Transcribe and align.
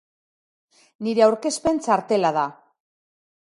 Nire 1.09 1.27
aurkezpen 1.27 1.83
txartela 1.89 2.35
da. 2.41 2.49